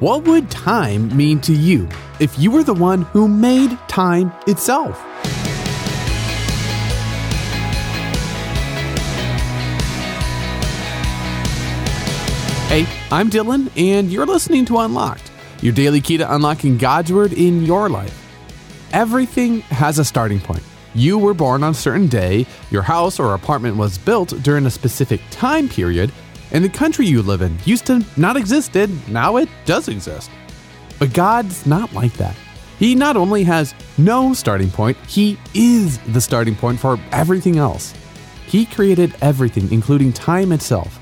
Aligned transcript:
What 0.00 0.28
would 0.28 0.48
time 0.48 1.16
mean 1.16 1.40
to 1.40 1.52
you 1.52 1.88
if 2.20 2.38
you 2.38 2.52
were 2.52 2.62
the 2.62 2.72
one 2.72 3.02
who 3.02 3.26
made 3.26 3.76
time 3.88 4.32
itself? 4.46 4.96
Hey, 12.68 12.86
I'm 13.10 13.28
Dylan, 13.28 13.72
and 13.76 14.08
you're 14.12 14.24
listening 14.24 14.64
to 14.66 14.78
Unlocked, 14.78 15.32
your 15.62 15.72
daily 15.72 16.00
key 16.00 16.18
to 16.18 16.32
unlocking 16.32 16.78
God's 16.78 17.12
Word 17.12 17.32
in 17.32 17.64
your 17.64 17.88
life. 17.88 18.14
Everything 18.92 19.62
has 19.62 19.98
a 19.98 20.04
starting 20.04 20.38
point. 20.38 20.62
You 20.94 21.18
were 21.18 21.34
born 21.34 21.64
on 21.64 21.72
a 21.72 21.74
certain 21.74 22.06
day, 22.06 22.46
your 22.70 22.82
house 22.82 23.18
or 23.18 23.34
apartment 23.34 23.76
was 23.76 23.98
built 23.98 24.28
during 24.44 24.64
a 24.64 24.70
specific 24.70 25.20
time 25.32 25.68
period, 25.68 26.12
and 26.52 26.64
the 26.64 26.68
country 26.68 27.06
you 27.06 27.22
live 27.22 27.42
in 27.42 27.58
used 27.64 27.86
to 27.86 28.04
not 28.16 28.36
existed, 28.36 28.90
now 29.08 29.36
it 29.36 29.48
does 29.64 29.88
exist. 29.88 30.30
But 30.98 31.12
God's 31.12 31.66
not 31.66 31.92
like 31.92 32.14
that. 32.14 32.36
He 32.78 32.94
not 32.94 33.16
only 33.16 33.42
has 33.44 33.74
no 33.98 34.32
starting 34.32 34.70
point, 34.70 34.96
He 35.06 35.38
is 35.54 35.98
the 36.12 36.20
starting 36.20 36.54
point 36.54 36.78
for 36.78 36.98
everything 37.12 37.58
else. 37.58 37.92
He 38.46 38.66
created 38.66 39.14
everything, 39.20 39.70
including 39.72 40.12
time 40.12 40.52
itself. 40.52 40.98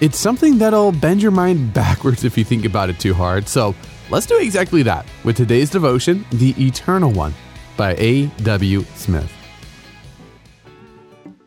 It's 0.00 0.18
something 0.18 0.58
that'll 0.58 0.92
bend 0.92 1.22
your 1.22 1.30
mind 1.30 1.72
backwards 1.74 2.24
if 2.24 2.36
you 2.36 2.44
think 2.44 2.64
about 2.64 2.90
it 2.90 2.98
too 2.98 3.14
hard. 3.14 3.48
So 3.48 3.74
let's 4.10 4.26
do 4.26 4.38
exactly 4.38 4.82
that 4.82 5.06
with 5.24 5.36
today's 5.36 5.70
devotion, 5.70 6.24
The 6.32 6.54
Eternal 6.58 7.12
One 7.12 7.34
by 7.76 7.94
A.W. 7.98 8.84
Smith. 8.96 9.32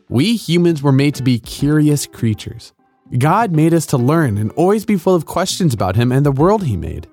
We 0.08 0.36
humans 0.36 0.82
were 0.82 0.92
made 0.92 1.14
to 1.16 1.22
be 1.22 1.38
curious 1.38 2.06
creatures. 2.06 2.72
God 3.18 3.52
made 3.52 3.72
us 3.72 3.86
to 3.86 3.96
learn 3.96 4.36
and 4.36 4.50
always 4.52 4.84
be 4.84 4.96
full 4.96 5.14
of 5.14 5.26
questions 5.26 5.72
about 5.72 5.94
Him 5.94 6.10
and 6.10 6.26
the 6.26 6.32
world 6.32 6.64
He 6.64 6.76
made. 6.76 7.06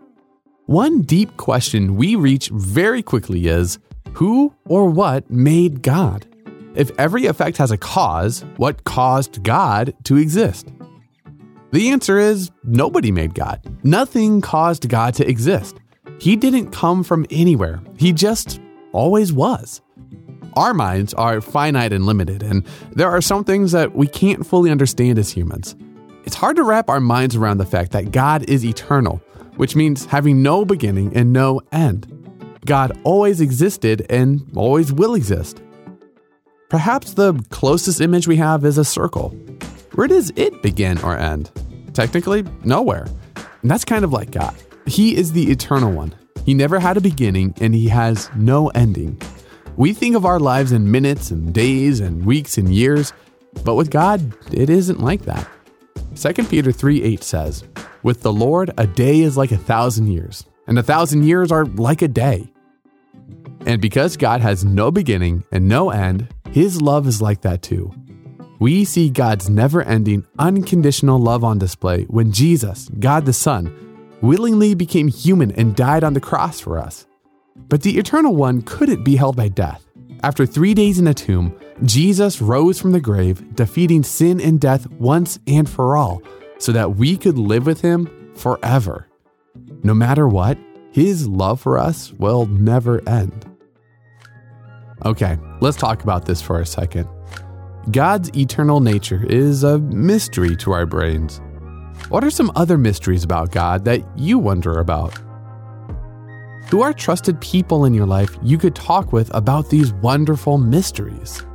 One 0.66 1.02
deep 1.02 1.38
question 1.38 1.96
we 1.96 2.16
reach 2.16 2.50
very 2.50 3.04
quickly 3.04 3.48
is 3.48 3.78
who 4.14 4.56
or 4.66 4.90
what 4.90 5.30
made 5.30 5.84
God? 5.84 6.26
If 6.76 6.90
every 6.98 7.28
effect 7.28 7.58
has 7.58 7.70
a 7.70 7.78
cause, 7.78 8.44
what 8.58 8.84
caused 8.86 9.44
God 9.44 9.94
to 10.06 10.18
exist? 10.18 10.70
The 11.72 11.90
answer 11.90 12.18
is 12.18 12.50
nobody 12.64 13.12
made 13.12 13.36
God. 13.36 13.62
Nothing 13.84 14.42
caused 14.42 14.90
God 14.90 15.14
to 15.16 15.28
exist. 15.28 15.78
He 16.20 16.36
didn't 16.36 16.72
come 16.72 17.04
from 17.04 17.28
anywhere, 17.30 17.82
He 17.98 18.14
just 18.14 18.60
always 18.94 19.32
was. 19.32 19.82
Our 20.56 20.74
minds 20.74 21.14
are 21.16 21.42
finite 21.42 21.94
and 21.94 22.06
limited, 22.06 22.44
and 22.44 22.66
there 22.92 23.10
are 23.10 23.22
some 23.22 23.44
things 23.44 23.72
that 23.72 23.96
we 23.96 24.08
can't 24.08 24.46
fully 24.46 24.70
understand 24.70 25.18
as 25.18 25.32
humans. 25.32 25.76
It's 26.26 26.36
hard 26.36 26.56
to 26.56 26.64
wrap 26.64 26.90
our 26.90 27.02
minds 27.02 27.36
around 27.36 27.58
the 27.58 27.66
fact 27.66 27.92
that 27.92 28.12
God 28.12 28.50
is 28.50 28.64
eternal, 28.64 29.22
which 29.58 29.76
means 29.76 30.06
having 30.06 30.42
no 30.42 30.64
beginning 30.64 31.16
and 31.16 31.34
no 31.34 31.62
end. 31.72 32.08
God 32.66 32.98
always 33.04 33.42
existed 33.42 34.06
and 34.10 34.50
always 34.56 34.94
will 34.94 35.16
exist. 35.16 35.62
Perhaps 36.70 37.16
the 37.16 37.34
closest 37.50 38.00
image 38.00 38.28
we 38.28 38.38
have 38.38 38.64
is 38.64 38.78
a 38.78 38.86
circle. 38.86 39.30
Where 39.96 40.08
does 40.08 40.32
it 40.38 40.62
begin 40.62 40.98
or 41.02 41.18
end? 41.18 41.52
Technically, 41.94 42.44
nowhere. 42.64 43.06
And 43.62 43.70
that's 43.70 43.86
kind 43.86 44.06
of 44.06 44.14
like 44.14 44.32
God. 44.32 44.56
He 44.88 45.16
is 45.18 45.34
the 45.34 45.52
eternal 45.52 45.92
one. 45.92 46.16
He 46.46 46.54
never 46.54 46.80
had 46.80 46.98
a 46.98 47.02
beginning 47.02 47.54
and 47.60 47.76
he 47.76 47.90
has 47.90 48.30
no 48.36 48.70
ending. 48.70 49.22
We 49.76 49.94
think 49.94 50.16
of 50.16 50.26
our 50.26 50.40
lives 50.40 50.72
in 50.72 50.90
minutes 50.90 51.32
and 51.32 51.54
days 51.54 52.00
and 52.00 52.26
weeks 52.26 52.58
and 52.58 52.74
years, 52.74 53.12
but 53.64 53.76
with 53.76 53.92
God, 53.92 54.34
it 54.54 54.70
isn't 54.70 55.00
like 55.00 55.24
that. 55.24 55.48
2 56.16 56.34
Peter 56.46 56.72
3 56.72 57.02
8 57.02 57.24
says, 57.24 57.64
With 58.04 58.22
the 58.22 58.34
Lord, 58.34 58.72
a 58.78 58.86
day 58.86 59.22
is 59.22 59.36
like 59.36 59.52
a 59.52 59.58
thousand 59.58 60.08
years, 60.08 60.46
and 60.68 60.78
a 60.78 60.84
thousand 60.84 61.24
years 61.24 61.52
are 61.52 61.66
like 61.66 62.02
a 62.02 62.08
day. 62.08 62.52
And 63.66 63.82
because 63.82 64.18
God 64.18 64.42
has 64.42 64.64
no 64.64 64.92
beginning 64.92 65.44
and 65.52 65.68
no 65.68 65.90
end, 65.90 66.28
his 66.52 66.82
love 66.82 67.08
is 67.08 67.22
like 67.22 67.42
that 67.42 67.62
too. 67.62 67.94
We 68.60 68.86
see 68.86 69.10
God's 69.10 69.50
never 69.50 69.82
ending, 69.82 70.26
unconditional 70.38 71.20
love 71.20 71.44
on 71.44 71.58
display 71.58 72.04
when 72.04 72.32
Jesus, 72.32 72.90
God 73.00 73.26
the 73.26 73.34
Son, 73.34 74.18
willingly 74.22 74.76
became 74.76 75.08
human 75.08 75.52
and 75.52 75.76
died 75.76 76.04
on 76.04 76.14
the 76.14 76.22
cross 76.22 76.60
for 76.60 76.78
us. 76.78 77.06
But 77.56 77.82
the 77.82 77.98
Eternal 77.98 78.36
One 78.36 78.62
couldn't 78.62 79.04
be 79.04 79.16
held 79.16 79.36
by 79.36 79.48
death. 79.48 79.84
After 80.24 80.46
three 80.46 80.74
days 80.74 81.00
in 81.00 81.08
a 81.08 81.14
tomb, 81.14 81.60
Jesus 81.84 82.42
rose 82.42 82.80
from 82.80 82.94
the 82.94 83.02
grave, 83.02 83.56
defeating 83.56 84.04
sin 84.04 84.40
and 84.40 84.58
death 84.58 84.90
once 84.92 85.38
and 85.48 85.70
for 85.70 85.98
all, 85.98 86.22
so 86.60 86.72
that 86.72 86.96
we 86.96 87.18
could 87.18 87.38
live 87.38 87.66
with 87.66 87.82
him 87.82 88.32
forever. 88.34 89.10
No 89.84 89.94
matter 89.94 90.26
what, 90.30 90.58
his 90.92 91.28
love 91.28 91.60
for 91.60 91.78
us 91.78 92.14
will 92.14 92.46
never 92.46 93.08
end. 93.08 93.46
Okay, 95.04 95.38
let's 95.60 95.76
talk 95.76 96.04
about 96.04 96.24
this 96.24 96.42
for 96.42 96.62
a 96.62 96.66
second. 96.66 97.06
God's 97.92 98.34
eternal 98.38 98.80
nature 98.80 99.26
is 99.30 99.66
a 99.66 99.80
mystery 99.80 100.56
to 100.58 100.72
our 100.72 100.86
brains. 100.86 101.42
What 102.08 102.24
are 102.24 102.32
some 102.32 102.50
other 102.56 102.78
mysteries 102.78 103.26
about 103.26 103.52
God 103.52 103.84
that 103.84 104.02
you 104.18 104.40
wonder 104.40 104.80
about? 104.80 105.20
Who 106.74 106.82
are 106.82 106.92
trusted 106.92 107.40
people 107.40 107.86
in 107.86 107.94
your 107.94 108.08
life 108.08 108.36
you 108.42 108.58
could 108.58 108.74
talk 108.74 109.14
with 109.14 109.30
about 109.36 109.70
these 109.70 109.94
wonderful 109.94 110.58
mysteries? 110.58 111.46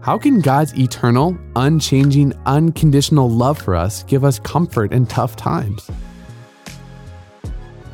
How 0.00 0.18
can 0.18 0.40
God's 0.40 0.76
eternal, 0.76 1.38
unchanging, 1.54 2.32
unconditional 2.44 3.30
love 3.30 3.56
for 3.56 3.76
us 3.76 4.02
give 4.02 4.24
us 4.24 4.40
comfort 4.40 4.90
in 4.90 5.06
tough 5.06 5.36
times? 5.36 5.88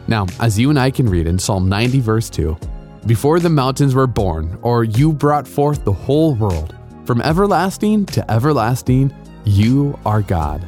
Now, 0.09 0.25
as 0.41 0.59
you 0.59 0.71
and 0.71 0.81
I 0.81 0.91
can 0.91 1.06
read 1.06 1.26
in 1.26 1.38
Psalm 1.38 1.69
90, 1.69 2.00
verse 2.00 2.31
2, 2.31 2.56
before 3.04 3.38
the 3.38 3.50
mountains 3.50 3.94
were 3.94 4.06
born, 4.06 4.59
or 4.62 4.84
you 4.84 5.12
brought 5.12 5.47
forth 5.47 5.84
the 5.84 5.92
whole 5.92 6.34
world, 6.34 6.75
from 7.04 7.21
everlasting 7.21 8.06
to 8.06 8.31
everlasting, 8.31 9.12
you 9.44 9.98
are 10.06 10.22
God. 10.22 10.66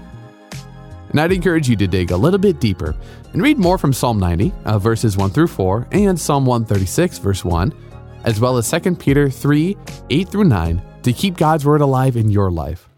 And 1.14 1.20
I'd 1.20 1.30
encourage 1.30 1.68
you 1.68 1.76
to 1.76 1.86
dig 1.86 2.10
a 2.10 2.16
little 2.16 2.40
bit 2.40 2.58
deeper 2.58 2.96
and 3.32 3.40
read 3.40 3.56
more 3.56 3.78
from 3.78 3.92
Psalm 3.92 4.18
90, 4.18 4.52
uh, 4.64 4.80
verses 4.80 5.16
1 5.16 5.30
through 5.30 5.46
4, 5.46 5.86
and 5.92 6.18
Psalm 6.18 6.44
136, 6.44 7.18
verse 7.18 7.44
1, 7.44 7.72
as 8.24 8.40
well 8.40 8.56
as 8.56 8.68
2 8.68 8.96
Peter 8.96 9.30
3, 9.30 9.76
8 10.10 10.28
through 10.28 10.42
9, 10.42 10.82
to 11.04 11.12
keep 11.12 11.36
God's 11.36 11.64
Word 11.64 11.82
alive 11.82 12.16
in 12.16 12.30
your 12.30 12.50
life. 12.50 12.88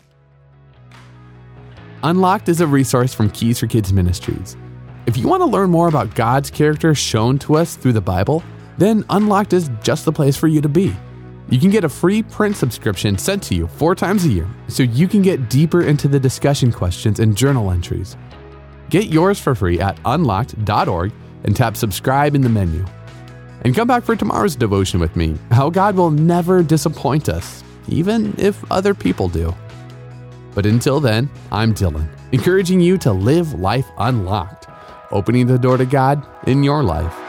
Unlocked 2.05 2.49
is 2.49 2.62
a 2.62 2.66
resource 2.66 3.12
from 3.12 3.28
Keys 3.28 3.59
for 3.59 3.66
Kids 3.66 3.93
Ministries. 3.93 4.56
If 5.05 5.19
you 5.19 5.28
want 5.28 5.43
to 5.43 5.47
learn 5.47 5.69
more 5.69 5.88
about 5.88 6.15
God's 6.15 6.50
character 6.50 6.94
shown 6.94 7.38
to 7.41 7.56
us 7.56 7.76
through 7.76 7.93
the 7.93 8.00
Bible, 8.00 8.43
then 8.78 9.05
Unlocked 9.10 9.53
is 9.53 9.69
just 9.82 10.06
the 10.06 10.12
place 10.12 10.38
for 10.38 10.49
you 10.49 10.62
to 10.62 10.71
be. 10.71 10.97
You 11.48 11.60
can 11.60 11.70
get 11.70 11.84
a 11.84 11.88
free 11.88 12.24
print 12.24 12.56
subscription 12.56 13.16
sent 13.16 13.42
to 13.44 13.54
you 13.54 13.68
four 13.68 13.94
times 13.94 14.24
a 14.24 14.28
year 14.28 14.48
so 14.66 14.82
you 14.82 15.06
can 15.06 15.22
get 15.22 15.48
deeper 15.48 15.82
into 15.82 16.08
the 16.08 16.18
discussion 16.18 16.72
questions 16.72 17.20
and 17.20 17.36
journal 17.36 17.70
entries. 17.70 18.16
Get 18.90 19.06
yours 19.06 19.38
for 19.38 19.54
free 19.54 19.78
at 19.80 19.98
unlocked.org 20.04 21.12
and 21.44 21.54
tap 21.54 21.76
subscribe 21.76 22.34
in 22.34 22.40
the 22.40 22.48
menu. 22.48 22.84
And 23.62 23.74
come 23.74 23.86
back 23.86 24.02
for 24.02 24.16
tomorrow's 24.16 24.56
devotion 24.56 24.98
with 24.98 25.14
me 25.14 25.36
how 25.52 25.70
God 25.70 25.94
will 25.94 26.10
never 26.10 26.62
disappoint 26.62 27.28
us, 27.28 27.62
even 27.88 28.34
if 28.38 28.64
other 28.70 28.94
people 28.94 29.28
do. 29.28 29.54
But 30.54 30.66
until 30.66 31.00
then, 31.00 31.30
I'm 31.52 31.74
Dylan, 31.74 32.08
encouraging 32.32 32.80
you 32.80 32.98
to 32.98 33.12
live 33.12 33.54
life 33.54 33.86
unlocked, 33.98 34.66
opening 35.12 35.46
the 35.46 35.58
door 35.58 35.76
to 35.76 35.86
God 35.86 36.26
in 36.48 36.64
your 36.64 36.82
life. 36.82 37.25